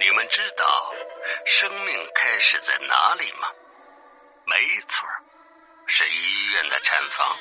[0.00, 0.64] 你们知道
[1.44, 3.48] 生命开始在哪里吗？
[4.44, 5.08] 没错
[5.86, 7.36] 是医院的产房。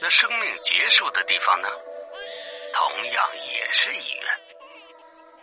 [0.00, 1.68] 那生命结束的地方呢？
[2.72, 4.40] 同样也是医院。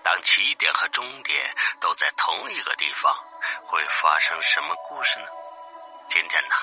[0.01, 3.13] 当起点和终点都在同一个地方，
[3.65, 5.27] 会发生什么故事呢？
[6.07, 6.55] 今天呢，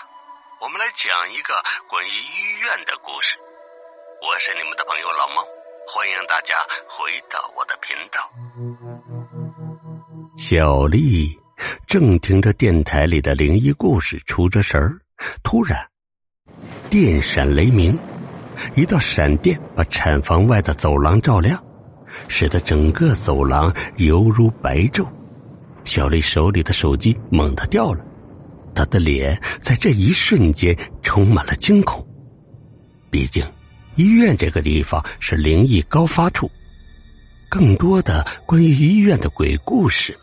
[0.61, 3.39] 我们来讲一个关于医院的故事。
[4.23, 5.47] 我是你们的朋友老猫，
[5.87, 6.57] 欢迎大家
[6.89, 8.86] 回到我的频道。
[10.49, 11.37] 小丽
[11.89, 14.97] 正听着电台里的灵异故事出着神儿，
[15.43, 15.77] 突然
[16.89, 17.99] 电闪雷鸣，
[18.77, 21.61] 一道闪电把产房外的走廊照亮，
[22.29, 25.05] 使得整个走廊犹如白昼。
[25.83, 28.07] 小丽手里的手机猛地掉了，
[28.73, 32.07] 她的脸在这一瞬间充满了惊恐。
[33.11, 33.45] 毕竟，
[33.97, 36.49] 医院这个地方是灵异高发处，
[37.49, 40.17] 更多的关于医院的鬼故事。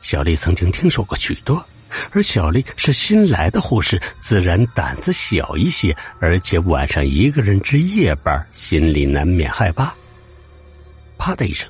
[0.00, 1.64] 小丽曾经听说过许多，
[2.12, 9.94] 而小丽是新来的护士，自然胆子小一些，而且晚上一个人值夜班，心里难免害怕。
[11.18, 11.68] 啪的一声，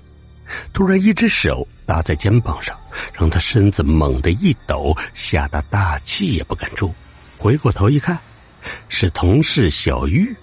[0.73, 2.79] 突然一只手搭在肩膀上，
[3.13, 6.95] 让她身子猛地一抖，吓得大气也不敢出。
[7.39, 8.19] 回过头一看，
[8.89, 10.37] 是同事小玉，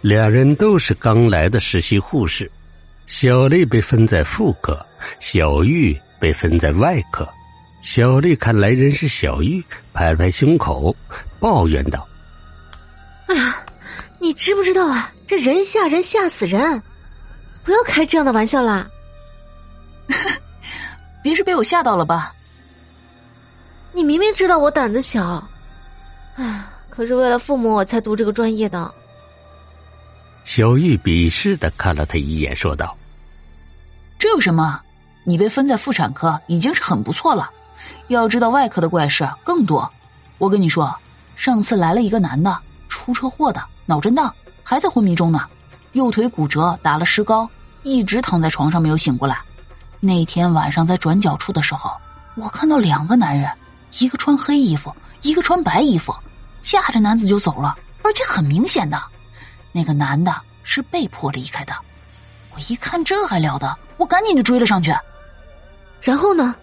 [0.00, 2.50] 两人都是刚来的实习护士，
[3.06, 4.86] 小丽被分在妇科，
[5.18, 5.98] 小玉。
[6.18, 7.28] 被分在外科，
[7.82, 9.62] 小丽看来人是小玉，
[9.92, 10.94] 拍拍胸口，
[11.38, 12.06] 抱怨道
[13.28, 13.56] ：“哎呀，
[14.18, 15.12] 你知不知道啊？
[15.26, 16.82] 这人吓人，吓死人！
[17.62, 18.86] 不要开这样的玩笑啦！
[21.22, 22.34] 别是被我吓到了吧？
[23.92, 25.46] 你明明知道我胆子小，
[26.36, 28.92] 哎，可是为了父母我才读这个专业的。”
[30.44, 32.94] 小玉鄙视的看了他一眼，说道
[34.18, 34.78] ：“这有什么？”
[35.24, 37.50] 你被分在妇产科已经是很不错了，
[38.08, 39.90] 要知道外科的怪事更多。
[40.38, 40.94] 我跟你说，
[41.34, 42.56] 上次来了一个男的，
[42.88, 44.32] 出车祸的，脑震荡，
[44.62, 45.46] 还在昏迷中呢，
[45.92, 47.48] 右腿骨折，打了石膏，
[47.82, 49.38] 一直躺在床上没有醒过来。
[50.00, 51.90] 那天晚上在转角处的时候，
[52.36, 53.50] 我看到两个男人，
[53.98, 56.14] 一个穿黑衣服，一个穿白衣服，
[56.60, 59.02] 架着男子就走了，而且很明显的，
[59.72, 61.72] 那个男的是被迫离开的。
[62.54, 64.94] 我一看这还了得，我赶紧就追了上去。
[66.04, 66.54] 然后呢？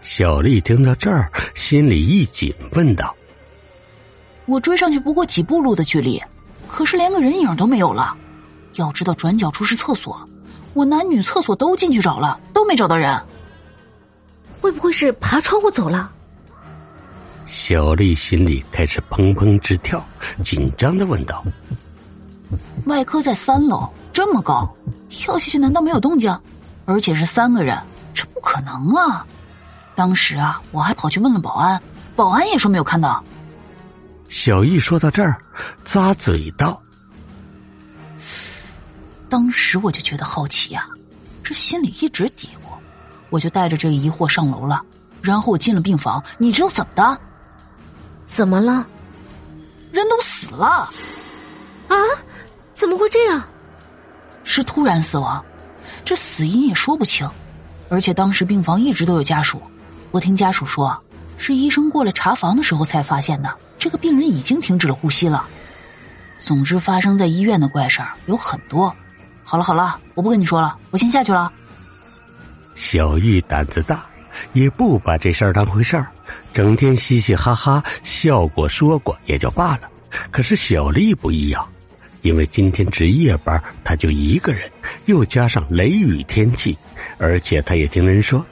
[0.00, 3.14] 小丽听到这儿，心里一紧，问道
[4.46, 6.18] ：“我追上去不过几步路的距离，
[6.66, 8.16] 可是连个人影都没有了。
[8.76, 10.18] 要知道转角处是厕所，
[10.72, 13.20] 我男女厕所都进去找了，都没找到人。
[14.62, 16.10] 会不会是爬窗户走了？”
[17.44, 20.02] 小丽心里开始砰砰直跳，
[20.42, 21.44] 紧张的问道
[22.86, 24.66] ：“外科在三楼，这么高，
[25.10, 26.34] 跳下去难道没有动静？
[26.86, 27.76] 而且是三个人。”
[28.16, 29.26] 这不可能啊！
[29.94, 31.80] 当时啊，我还跑去问了保安，
[32.16, 33.22] 保安也说没有看到。
[34.30, 35.38] 小易说到这儿，
[35.84, 36.82] 咂嘴道
[39.28, 40.88] ：“当时我就觉得好奇呀，
[41.44, 42.70] 这心里一直嘀咕，
[43.28, 44.82] 我就带着这个疑惑上楼了。
[45.20, 47.18] 然后我进了病房，你知道怎么的？
[48.24, 48.86] 怎么了？
[49.92, 50.90] 人都死了！
[51.88, 51.96] 啊？
[52.72, 53.42] 怎么会这样？
[54.42, 55.44] 是突然死亡，
[56.04, 57.28] 这死因也说不清。”
[57.88, 59.60] 而且当时病房一直都有家属，
[60.10, 60.96] 我听家属说，
[61.38, 63.52] 是医生过来查房的时候才发现的。
[63.78, 65.44] 这个病人已经停止了呼吸了。
[66.38, 68.94] 总之，发生在医院的怪事儿有很多。
[69.44, 71.52] 好了好了，我不跟你说了，我先下去了。
[72.74, 74.04] 小玉胆子大，
[74.52, 76.10] 也不把这事儿当回事儿，
[76.52, 79.88] 整天嘻嘻哈哈笑过说过也就罢了。
[80.30, 81.66] 可是小丽不一样。
[82.22, 84.70] 因为今天值夜班，他就一个人，
[85.04, 86.76] 又加上雷雨天气，
[87.18, 88.44] 而且他也听人说，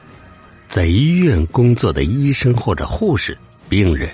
[0.68, 3.36] 在医院工作的医生或者护士、
[3.68, 4.10] 病人，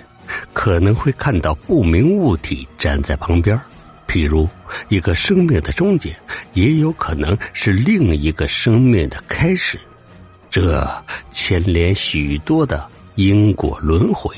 [0.53, 3.59] 可能会看到不明物体站在旁边，
[4.07, 4.47] 譬如
[4.89, 6.15] 一个生命的终结，
[6.53, 9.79] 也有可能是另一个生命的开始，
[10.49, 10.87] 这
[11.29, 14.35] 牵连许多的因果轮回。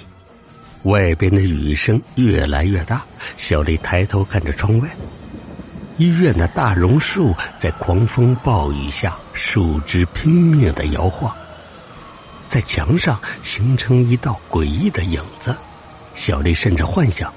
[0.83, 3.05] 外边的雨声越来越大，
[3.37, 4.89] 小丽抬头看着窗外，
[5.97, 11.33] 医院的大榕树在狂风暴雨下，树枝拼命的摇晃，
[12.49, 15.55] 在墙上形成一道诡异的影子。
[16.15, 17.33] 小丽甚至幻想，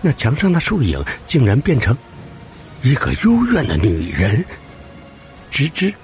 [0.00, 1.96] 那墙上的树影竟然变成
[2.82, 4.42] 一个幽怨的女人。
[5.52, 5.94] 吱吱，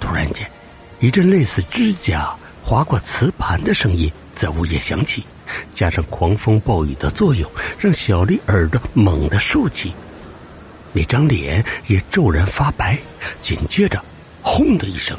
[0.00, 0.50] 突然间，
[0.98, 5.24] 一阵类似指甲划过瓷盘的声音在午夜响起。
[5.72, 9.94] 加上狂风暴雨的作用，让小丽耳朵猛地竖起，
[10.92, 12.98] 那张脸也骤然发白。
[13.40, 14.02] 紧接着，
[14.42, 15.18] 轰的一声，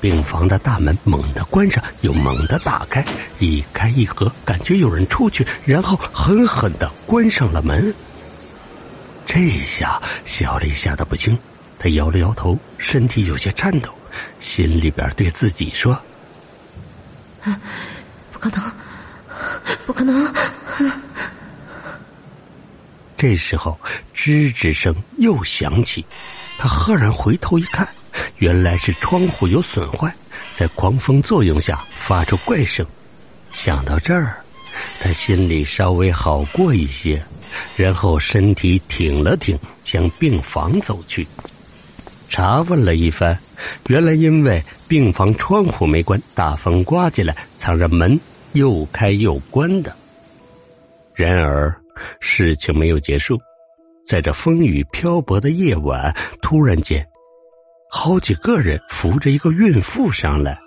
[0.00, 3.04] 病房的大门猛地关上，又猛地打开，
[3.38, 7.94] 一开一合，感觉有人出去，然后狠狠的关上了门。
[9.26, 11.38] 这下小丽吓得不轻，
[11.78, 13.94] 她摇了摇头，身体有些颤抖，
[14.38, 15.92] 心里边对自己说
[17.42, 17.58] ：“啊
[18.32, 18.60] 不可能，
[19.86, 20.32] 不可能。”
[23.16, 23.78] 这时候，
[24.14, 26.04] 吱吱声又响起，
[26.58, 27.88] 他赫然回头一看，
[28.36, 30.14] 原来是窗户有损坏，
[30.54, 32.84] 在狂风作用下发出怪声。
[33.52, 34.42] 想到这儿，
[35.00, 37.24] 他心里稍微好过一些，
[37.76, 41.26] 然后身体挺了挺，向病房走去，
[42.28, 43.38] 查问了一番，
[43.86, 48.20] 原来因为病房窗户没关，大风刮进来，藏着门
[48.54, 49.94] 又开又关的。
[51.14, 51.72] 然而。
[52.18, 53.40] 事情没有结束，
[54.04, 57.06] 在这风雨漂泊的夜晚，突然间，
[57.88, 60.58] 好几个人扶着一个孕妇上来。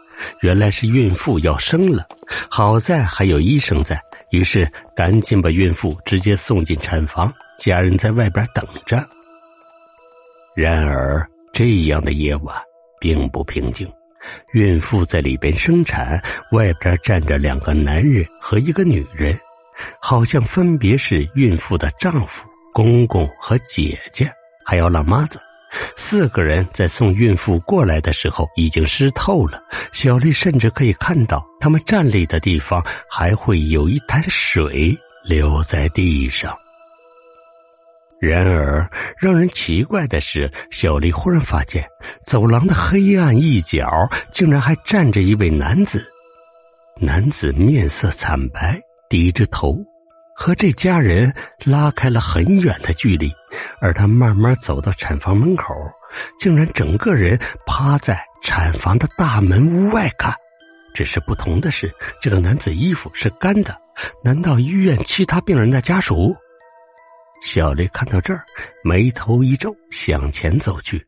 [0.42, 2.08] 原来是孕妇要生了，
[2.50, 4.02] 好在还有医生在，
[4.32, 9.06] 于是赶紧把孕妇直接送进产房，家人在外边等着。
[10.56, 12.56] 然而这样的夜晚
[13.02, 13.92] 并不平静，
[14.54, 16.22] 孕妇在里边生产，
[16.52, 19.38] 外边站着两个男人和一个女人。
[20.02, 24.28] 好像分别是孕妇的丈夫、公公和姐姐，
[24.66, 25.40] 还有老妈子。
[25.96, 29.62] 四个人在送孕妇过来的时候已经湿透了。
[29.92, 36.58] 小丽甚至可以看到他们站立的地方还会有一滩水流在地上。
[38.20, 41.88] 然而，让人奇怪的是，小丽忽然发现
[42.26, 43.88] 走廊的黑暗一角
[44.32, 46.02] 竟然还站着一位男子。
[47.00, 48.82] 男子面色惨白。
[49.10, 49.78] 低着头，
[50.36, 51.34] 和这家人
[51.64, 53.32] 拉开了很远的距离，
[53.80, 55.74] 而他慢慢走到产房门口，
[56.38, 60.34] 竟然整个人趴在产房的大门屋外看。
[60.94, 61.90] 只是不同的是，
[62.22, 63.74] 这个男子衣服是干的。
[64.22, 66.36] 难道医院其他病人的家属？
[67.42, 68.46] 小丽看到这儿，
[68.84, 71.06] 眉头一皱，向前走去。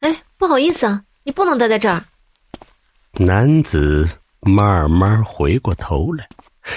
[0.00, 2.04] 哎，不好意思啊，你不能待在这儿。
[3.12, 4.08] 男子
[4.40, 6.28] 慢慢回过头来。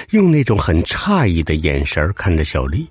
[0.10, 2.86] 用那种很诧异的眼神看着小丽，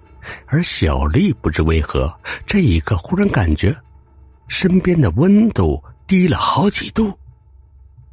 [0.47, 2.11] 而小丽不知为何，
[2.47, 3.77] 这一刻忽然感觉
[4.49, 7.13] 身边的温度低了好几度，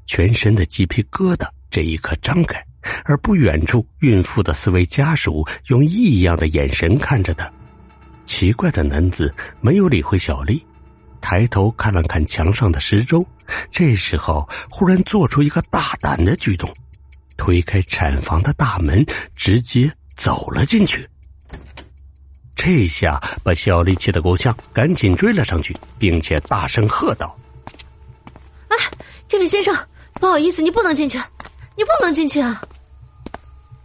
[0.06, 2.62] 全身的鸡皮疙瘩这一刻张开，
[3.06, 7.52] 而不远处孕妇的四位家属用异样的眼神看着他。
[8.26, 10.66] 奇怪的男子没有理会小丽，
[11.20, 13.24] 抬头看了看墙上的时钟，
[13.70, 16.72] 这时候忽然做出一个大胆的举动。
[17.36, 21.06] 推开产房的大门，直接走了进去。
[22.56, 27.36] 这下把小丽气得够呛，赶紧追了上去，并且大声喝道
[28.70, 28.78] ：“哎，
[29.28, 29.76] 这位先生，
[30.14, 31.20] 不好意思，你不能进去，
[31.76, 32.62] 你不能进去啊！”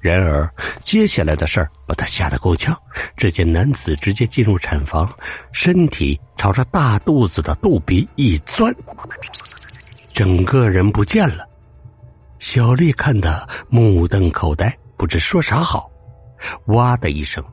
[0.00, 0.48] 然而，
[0.80, 2.76] 接下来的事儿把他吓得够呛。
[3.16, 5.12] 只见男子直接进入产房，
[5.52, 8.72] 身体朝着大肚子的肚皮一钻，
[10.12, 11.44] 整个人不见了。
[12.38, 15.90] 小丽看得目瞪口呆，不知说啥好。
[16.66, 17.44] 哇的一声，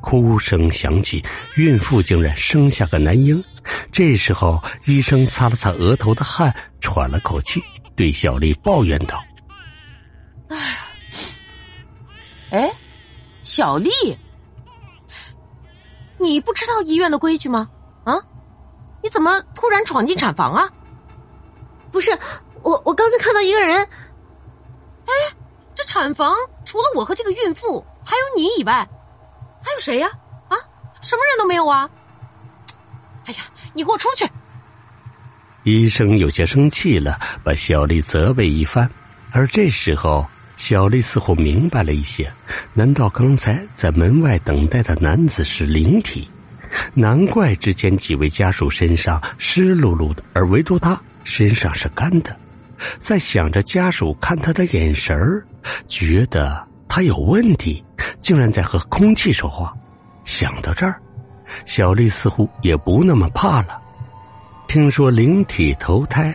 [0.00, 1.22] 哭声响起，
[1.56, 3.44] 孕妇竟然生下个男婴。
[3.92, 7.62] 这时候，医生擦了擦额头的汗，喘了口气，
[7.94, 9.22] 对小丽抱怨道
[10.48, 10.78] ：“哎呀，
[12.50, 12.70] 哎，
[13.42, 13.90] 小丽，
[16.18, 17.68] 你不知道医院的规矩吗？
[18.04, 18.14] 啊，
[19.02, 20.70] 你怎么突然闯进产房啊？
[21.90, 22.16] 不是。”
[22.62, 23.78] 我我刚才看到一个人，
[25.06, 25.12] 哎，
[25.74, 28.86] 这产房除了我和这个孕妇，还有你以外，
[29.62, 30.10] 还有谁呀？
[30.48, 30.58] 啊，
[31.00, 31.88] 什么人都没有啊！
[33.24, 34.28] 哎呀，你给我出去！
[35.62, 38.90] 医生有些生气了，把小丽责备一番。
[39.32, 40.26] 而这时候，
[40.60, 42.30] 小丽似乎明白了一些：
[42.74, 46.28] 难道刚才在门外等待的男子是灵体？
[46.92, 52.38] 难怪之前几位家属身上湿漉漉的，而唯独他身上是干的。
[52.98, 55.42] 在想着家属看他的眼神儿，
[55.86, 57.82] 觉得他有问题，
[58.20, 59.72] 竟然在和空气说话。
[60.24, 61.00] 想到这儿，
[61.64, 63.80] 小丽似乎也不那么怕了。
[64.68, 66.34] 听说灵体投胎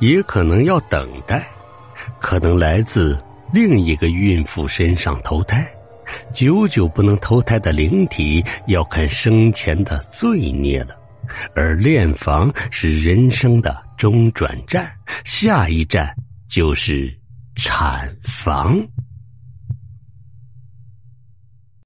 [0.00, 1.46] 也可能要等待，
[2.18, 3.22] 可能来自
[3.52, 5.66] 另一个孕妇身上投胎。
[6.32, 10.96] 久久不能投胎的灵体要看生前的罪孽了，
[11.54, 13.84] 而炼房是人生的。
[13.96, 14.86] 中转站，
[15.24, 16.14] 下一站
[16.48, 17.10] 就是
[17.54, 18.86] 产房。